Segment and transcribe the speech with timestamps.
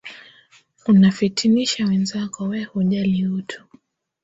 [0.87, 3.63] Unafitinisha wenzako we hujali utu.